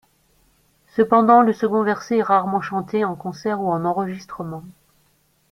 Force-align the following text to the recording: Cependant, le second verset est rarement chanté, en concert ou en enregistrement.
Cependant, 0.95 1.43
le 1.43 1.53
second 1.53 1.83
verset 1.83 2.17
est 2.17 2.23
rarement 2.23 2.59
chanté, 2.59 3.05
en 3.05 3.13
concert 3.15 3.61
ou 3.61 3.67
en 3.69 3.85
enregistrement. 3.85 4.63